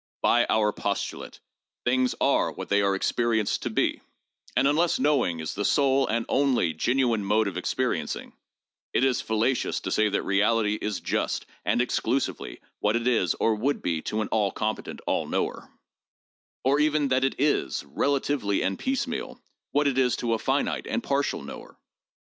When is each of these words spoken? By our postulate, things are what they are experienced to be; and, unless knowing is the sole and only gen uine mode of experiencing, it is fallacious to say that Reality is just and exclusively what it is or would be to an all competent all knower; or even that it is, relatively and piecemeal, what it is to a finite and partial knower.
By 0.23 0.47
our 0.49 0.73
postulate, 0.73 1.41
things 1.85 2.15
are 2.19 2.51
what 2.51 2.69
they 2.69 2.81
are 2.81 2.95
experienced 2.95 3.61
to 3.61 3.69
be; 3.69 4.01
and, 4.57 4.67
unless 4.67 4.97
knowing 4.97 5.39
is 5.39 5.53
the 5.53 5.63
sole 5.63 6.07
and 6.07 6.25
only 6.27 6.73
gen 6.73 6.97
uine 6.97 7.21
mode 7.21 7.47
of 7.47 7.55
experiencing, 7.55 8.33
it 8.93 9.03
is 9.03 9.21
fallacious 9.21 9.79
to 9.81 9.91
say 9.91 10.09
that 10.09 10.23
Reality 10.23 10.79
is 10.81 11.01
just 11.01 11.45
and 11.63 11.83
exclusively 11.83 12.61
what 12.79 12.95
it 12.95 13.05
is 13.07 13.35
or 13.35 13.53
would 13.53 13.83
be 13.83 14.01
to 14.01 14.21
an 14.23 14.27
all 14.29 14.49
competent 14.51 15.01
all 15.05 15.27
knower; 15.27 15.69
or 16.63 16.79
even 16.79 17.09
that 17.09 17.23
it 17.23 17.39
is, 17.39 17.83
relatively 17.85 18.63
and 18.63 18.79
piecemeal, 18.79 19.39
what 19.69 19.87
it 19.87 19.99
is 19.99 20.15
to 20.15 20.33
a 20.33 20.39
finite 20.39 20.87
and 20.87 21.03
partial 21.03 21.43
knower. 21.43 21.77